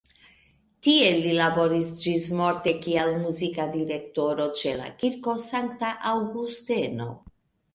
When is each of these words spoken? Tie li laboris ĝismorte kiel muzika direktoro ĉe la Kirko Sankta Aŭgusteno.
Tie 0.85 1.09
li 1.17 1.33
laboris 1.39 1.91
ĝismorte 2.05 2.73
kiel 2.85 3.13
muzika 3.27 3.67
direktoro 3.75 4.49
ĉe 4.63 4.75
la 4.81 4.89
Kirko 5.05 5.37
Sankta 5.49 5.93
Aŭgusteno. 6.15 7.13